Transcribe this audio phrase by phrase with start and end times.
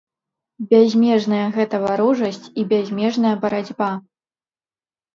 [0.71, 3.95] Бязмежная гэта варожасць і бязмежная барацьба!